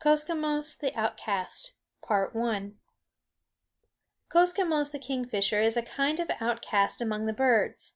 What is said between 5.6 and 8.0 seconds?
is a kind of outcast among the birds.